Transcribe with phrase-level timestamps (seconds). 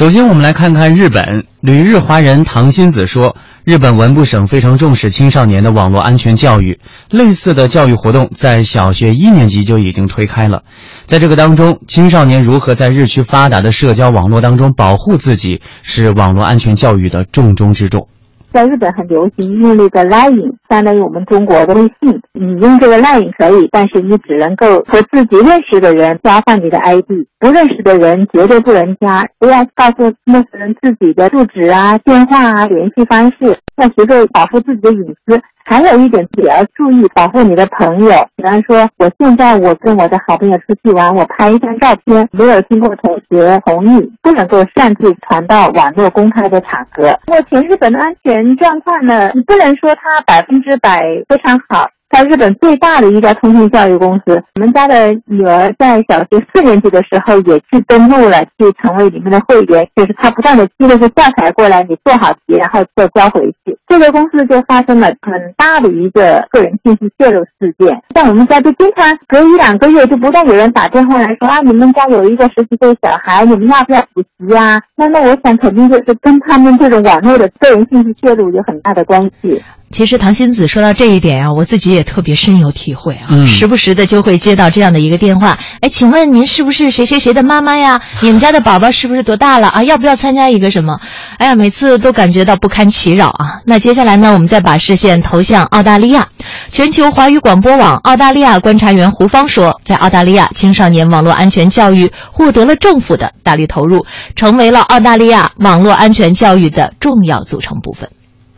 [0.00, 10.62] 首先，我们来看看日本旅日华人唐新子说，日本文部省非常重视青少年的网络安全教育，类似的教育活动在小学一年级就已经推开了。
[11.04, 18.08] 在这个当中，青少年如何在日趋发达的社交网络当中保护自己，是网络安全教育的重中之重。
[18.52, 22.20] 在日本很流行用那个 Line，相当于我们中国的微信。
[22.32, 29.24] 你用这个 Line 可以，但是你只能够和自己认识的人交换你的 ID，不认识的人绝对不能加。
[29.38, 35.40] 不要告诉陌生人自己的住址啊、电话啊、联系方式，要学会保护自己的隐私。
[35.64, 47.18] 还有一点也要注意保护你的朋友，比方说，我现在我跟我的好朋友出去玩，我拍一张照片，没有经过同学同意，不能够擅自传到网络公开的场合。
[47.26, 51.88] 目前日本的安全状况呢，你不能说它百分之百非常好。
[52.10, 59.88] 在日本最大的一家通信教育公司，我们家的女儿在小学四年级的时候也去登录了，去成为里面的会员。
[59.94, 63.78] 就是他不断的寄那些教材过来，你做好题，然后再交回去。
[63.90, 68.00] 这个公司就发生了很大的一个个人信息泄露事件。
[68.14, 74.80] 像我们家就经常隔一两个月就不断有人打电话来说啊，你们家有一个十几岁小孩，你们要不要补习啊？
[74.94, 79.60] 那那我想肯定就是跟他们这种网络的个人信息泄露有很大的关系。
[79.92, 88.00] 其实唐新子说到这一点啊，我自己也特别深有体会啊，时不时的就会接到这样的一个电话，哎，请问您是不是谁谁谁的妈妈呀？
[88.22, 89.82] 你们家的宝宝是不是多大了啊？
[89.82, 91.00] 要不要参加一个什么？
[91.38, 93.62] 哎呀，每次都感觉到不堪其扰啊。
[93.66, 96.28] 那接下来呢，我们再把视线投向澳大利亚，
[96.70, 104.06] 全球华语广播网澳大利亚观察员胡芳说，在澳大利亚，青少年网络安全教育获得了政府的大力投入，
[104.36, 108.08] 成为了澳大利亚网络安全教育的重要组成部分。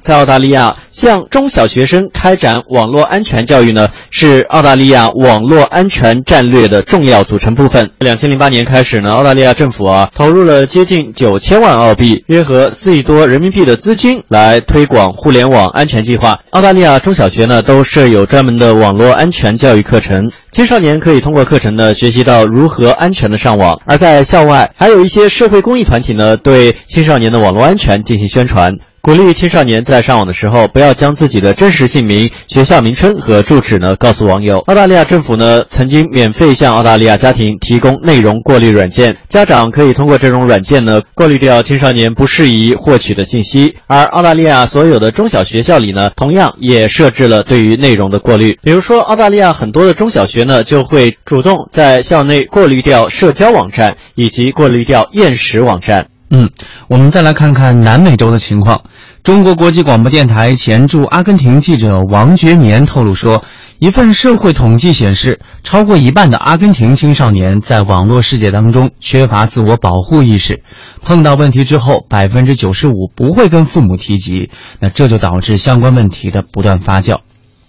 [0.03, 7.89] 在澳大利亚，向中小学生开展网络安全教育呢，是澳大利亚网络安全战略的重要组成部分。
[8.01, 16.37] 两千零八年开始呢，澳大利亚政府啊投入了接近九千万澳币，约合四亿多人民币的资金来推广互联网安全计划。
[16.51, 23.81] 澳大利亚中小学呢都设有专门的网络安全教育课程，青少年可以通过课程呢学习到如何安全的上网。
[23.87, 28.77] 而在校外，还有一些社会公益团体呢对青少年的网络安全进行宣传。
[29.03, 34.59] 鼓励青少年在上网的时候，不要将自己的真实姓名、学校名称和住址呢告诉网友。
[34.61, 43.75] 澳大利亚政府呢曾经免费向澳大利亚家庭提供内容过滤软件，家长可以通过这种软件呢过滤掉青少年不适宜获取的信息。
[43.89, 48.57] 而澳大利亚所有的中小学校里呢，同样也设置了对于内容的过滤。
[48.63, 56.07] 比如说，澳大利亚很多的中小学呢就会主动在校内过滤掉社交网站以及过滤掉厌食网站。
[56.35, 56.49] 嗯，
[56.89, 58.85] 我们再来看看南美洲的情况。
[59.23, 63.45] 中国国际广播电台前驻阿根廷记者王觉年透露说，
[63.79, 70.65] 一份社会统计显示，超过一半的阿根廷青少年在网络世界当中缺乏自我保护意识，
[71.03, 74.51] 碰到问题之后，百分之九十五不会跟父母提及，
[74.81, 77.19] 那这就导致相关问题的不断发酵。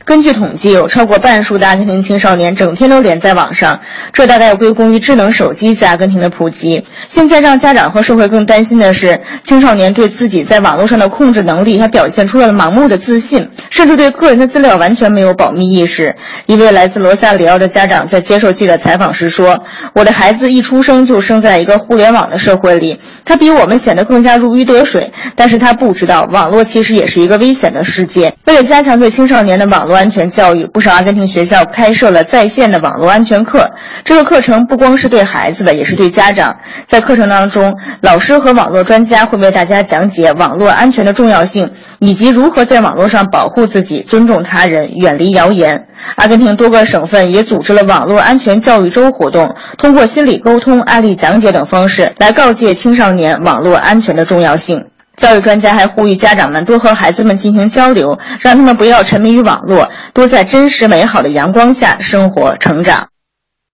[0.06, 3.80] 根据统计，有超过半数的阿根廷青少年整天都连在网上，
[4.12, 6.84] 这大概要归功于智能手机在阿根廷的普及。
[7.08, 16.14] 现在让家长和社会更担心的是，青少年对自己在网络上的控制能力，还表现出了盲目的自信，甚至对个人的资料完全没有保密意识。
[16.47, 19.64] 一位来自罗萨里奥的家长在接受记者采访时说
[19.96, 33.72] ：“我的孩子一出生就生在一个互联网的社会里，他比我们显得更加如鱼得水，但是他不知道网络其实也是一个危险的世界。”为了加强对青少年的网络安全教育，不少阿根廷学校开设了在线的网络安全课。
[34.03, 36.58] 这个课程不光是对孩子的，也是对家长。
[36.85, 45.88] 在课程当中，老师和网络专家会为大家讲解网络安全的重要性，以及如何在网络上保护自己、尊重他人、远离谣言。
[46.16, 54.92] 阿根廷多个省份也组织了网络安全教育周活动，通过心理沟通、案例讲解等方式来告诫青少年网络安全的重要性。
[55.16, 63.13] 教育专家还呼吁家长们多和孩子们进行交流，让他们不要沉迷于网络，多在真实美好的阳光下生活成长。